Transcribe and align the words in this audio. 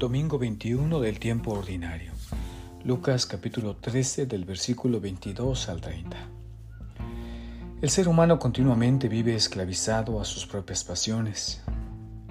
Domingo 0.00 0.38
21 0.38 0.98
del 0.98 1.18
tiempo 1.18 1.52
ordinario. 1.52 2.12
Lucas 2.84 3.26
capítulo 3.26 3.76
13 3.76 4.24
del 4.24 4.46
versículo 4.46 4.98
22 4.98 5.68
al 5.68 5.82
30. 5.82 6.16
El 7.82 7.90
ser 7.90 8.08
humano 8.08 8.38
continuamente 8.38 9.10
vive 9.10 9.34
esclavizado 9.34 10.18
a 10.18 10.24
sus 10.24 10.46
propias 10.46 10.84
pasiones, 10.84 11.60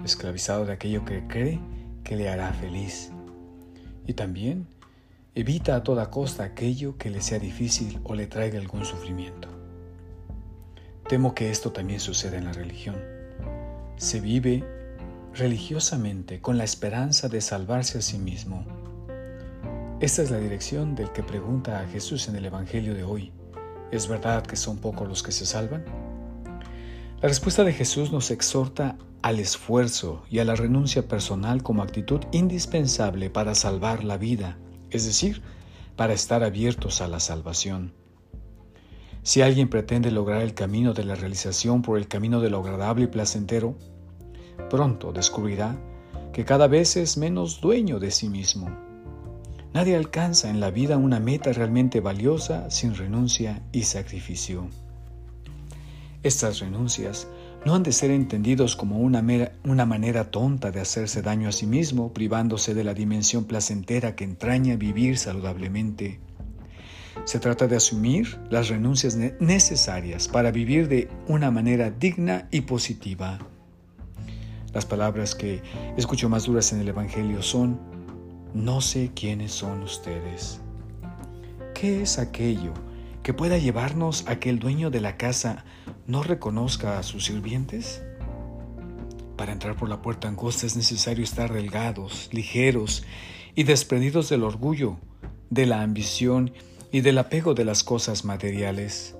esclavizado 0.04 0.66
de 0.66 0.72
aquello 0.72 1.04
que 1.04 1.28
cree 1.28 1.60
que 2.02 2.16
le 2.16 2.28
hará 2.28 2.52
feliz. 2.54 3.12
Y 4.04 4.14
también 4.14 4.66
evita 5.36 5.76
a 5.76 5.84
toda 5.84 6.10
costa 6.10 6.42
aquello 6.42 6.98
que 6.98 7.08
le 7.08 7.22
sea 7.22 7.38
difícil 7.38 8.00
o 8.02 8.16
le 8.16 8.26
traiga 8.26 8.58
algún 8.58 8.84
sufrimiento. 8.84 9.46
Temo 11.08 11.36
que 11.36 11.52
esto 11.52 11.70
también 11.70 12.00
suceda 12.00 12.36
en 12.36 12.46
la 12.46 12.52
religión. 12.52 12.96
Se 13.96 14.18
vive 14.18 14.79
religiosamente 15.34 16.40
con 16.40 16.58
la 16.58 16.64
esperanza 16.64 17.28
de 17.28 17.40
salvarse 17.40 17.98
a 17.98 18.02
sí 18.02 18.18
mismo. 18.18 18.64
Esta 20.00 20.22
es 20.22 20.30
la 20.30 20.38
dirección 20.38 20.94
del 20.94 21.12
que 21.12 21.22
pregunta 21.22 21.80
a 21.80 21.86
Jesús 21.86 22.28
en 22.28 22.36
el 22.36 22.46
Evangelio 22.46 22.94
de 22.94 23.04
hoy. 23.04 23.32
¿Es 23.90 24.08
verdad 24.08 24.44
que 24.44 24.56
son 24.56 24.78
pocos 24.78 25.08
los 25.08 25.22
que 25.22 25.32
se 25.32 25.46
salvan? 25.46 25.84
La 27.20 27.28
respuesta 27.28 27.64
de 27.64 27.72
Jesús 27.72 28.12
nos 28.12 28.30
exhorta 28.30 28.96
al 29.22 29.38
esfuerzo 29.38 30.24
y 30.30 30.38
a 30.38 30.44
la 30.44 30.54
renuncia 30.54 31.06
personal 31.06 31.62
como 31.62 31.82
actitud 31.82 32.20
indispensable 32.32 33.28
para 33.28 33.54
salvar 33.54 34.04
la 34.04 34.16
vida, 34.16 34.56
es 34.90 35.04
decir, 35.04 35.42
para 35.96 36.14
estar 36.14 36.42
abiertos 36.42 37.02
a 37.02 37.08
la 37.08 37.20
salvación. 37.20 37.92
Si 39.22 39.42
alguien 39.42 39.68
pretende 39.68 40.10
lograr 40.10 40.40
el 40.40 40.54
camino 40.54 40.94
de 40.94 41.04
la 41.04 41.14
realización 41.14 41.82
por 41.82 41.98
el 41.98 42.08
camino 42.08 42.40
de 42.40 42.48
lo 42.48 42.60
agradable 42.60 43.04
y 43.04 43.08
placentero, 43.08 43.76
pronto 44.60 45.12
descubrirá 45.12 45.76
que 46.32 46.44
cada 46.44 46.66
vez 46.66 46.96
es 46.96 47.16
menos 47.16 47.60
dueño 47.60 47.98
de 47.98 48.10
sí 48.10 48.28
mismo. 48.28 48.70
Nadie 49.72 49.96
alcanza 49.96 50.50
en 50.50 50.58
la 50.60 50.70
vida 50.70 50.96
una 50.96 51.20
meta 51.20 51.52
realmente 51.52 52.00
valiosa 52.00 52.70
sin 52.70 52.94
renuncia 52.94 53.62
y 53.72 53.84
sacrificio. 53.84 54.68
Estas 56.22 56.58
renuncias 56.58 57.28
no 57.64 57.74
han 57.74 57.82
de 57.82 57.92
ser 57.92 58.10
entendidos 58.10 58.74
como 58.74 58.98
una, 58.98 59.24
una, 59.64 59.86
manera 59.86 60.30
tonta 60.30 60.70
de 60.70 60.80
hacerse 60.80 61.22
daño 61.22 61.48
a 61.48 61.52
sí 61.52 61.66
mismo, 61.66 62.12
privándose 62.12 62.74
de 62.74 62.84
la 62.84 62.94
dimensión 62.94 63.44
placentera 63.44 64.16
que 64.16 64.24
entraña 64.24 64.76
vivir 64.76 65.18
saludablemente. 65.18 66.20
Se 67.24 67.38
trata 67.38 67.66
de 67.68 67.76
asumir 67.76 68.38
las 68.50 68.68
renuncias 68.68 69.16
necesarias 69.40 70.28
para 70.28 70.50
vivir 70.50 70.88
de 70.88 71.08
una 71.28 71.50
manera 71.50 71.90
digna 71.90 72.48
y 72.50 72.62
positiva. 72.62 73.38
Las 74.72 74.86
palabras 74.86 75.34
que 75.34 75.62
escucho 75.96 76.28
más 76.28 76.44
duras 76.44 76.72
en 76.72 76.80
el 76.80 76.88
Evangelio 76.88 77.42
son, 77.42 77.80
no 78.54 78.80
sé 78.80 79.10
quiénes 79.14 79.52
son 79.52 79.82
ustedes. 79.82 80.60
¿Qué 81.74 82.02
es 82.02 82.18
aquello 82.18 82.72
que 83.22 83.34
pueda 83.34 83.58
llevarnos 83.58 84.24
a 84.28 84.38
que 84.38 84.50
el 84.50 84.58
dueño 84.58 84.90
de 84.90 85.00
la 85.00 85.16
casa 85.16 85.64
no 86.06 86.22
reconozca 86.22 86.98
a 86.98 87.02
sus 87.02 87.24
sirvientes? 87.24 88.02
Para 89.36 89.52
entrar 89.52 89.74
por 89.74 89.88
la 89.88 90.02
puerta 90.02 90.28
angosta 90.28 90.66
es 90.66 90.76
necesario 90.76 91.24
estar 91.24 91.52
delgados, 91.52 92.28
ligeros 92.32 93.04
y 93.54 93.64
desprendidos 93.64 94.28
del 94.28 94.44
orgullo, 94.44 94.98
de 95.48 95.66
la 95.66 95.82
ambición 95.82 96.52
y 96.92 97.00
del 97.00 97.18
apego 97.18 97.54
de 97.54 97.64
las 97.64 97.82
cosas 97.82 98.24
materiales. 98.24 99.16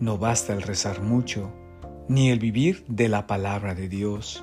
No 0.00 0.18
basta 0.18 0.52
el 0.52 0.62
rezar 0.62 1.02
mucho, 1.02 1.52
ni 2.08 2.30
el 2.30 2.38
vivir 2.38 2.84
de 2.88 3.08
la 3.08 3.26
palabra 3.26 3.74
de 3.74 3.88
Dios. 3.88 4.42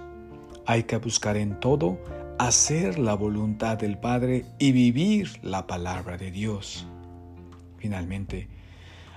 Hay 0.68 0.84
que 0.84 0.98
buscar 0.98 1.36
en 1.36 1.60
todo 1.60 2.00
hacer 2.38 3.00
la 3.00 3.16
voluntad 3.16 3.78
del 3.78 3.98
Padre 3.98 4.46
y 4.60 4.72
vivir 4.72 5.40
la 5.42 5.66
palabra 5.66 6.18
de 6.18 6.32
Dios. 6.32 6.86
Finalmente, 7.78 8.48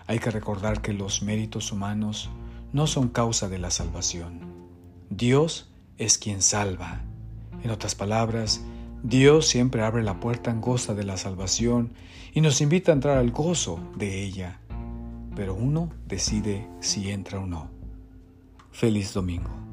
hay 0.07 0.19
que 0.19 0.31
recordar 0.31 0.81
que 0.81 0.95
los 0.95 1.23
méritos 1.23 1.73
humanos 1.73 2.31
no 2.73 2.87
son 2.87 3.09
causa 3.09 3.49
de 3.49 3.59
la 3.59 3.71
salvación. 3.71 4.41
Dios 5.11 5.71
es 5.99 6.17
quien 6.17 6.41
salva. 6.41 7.03
En 7.63 7.71
otras 7.71 7.95
palabras, 7.95 8.63
Dios 9.03 9.47
siempre 9.47 9.83
abre 9.83 10.03
la 10.03 10.21
puerta 10.21 10.51
angosta 10.51 10.95
de 10.95 11.05
la 11.05 11.17
salvación 11.17 11.93
y 12.33 12.41
nos 12.41 12.61
invita 12.61 12.93
a 12.93 12.95
entrar 12.95 13.19
al 13.19 13.31
gozo 13.31 13.81
de 13.97 14.23
ella, 14.23 14.61
pero 15.35 15.55
uno 15.55 15.91
decide 16.07 16.67
si 16.81 17.11
entra 17.11 17.41
o 17.41 17.47
no. 17.47 17.78
Feliz 18.73 19.13
domingo. 19.13 19.68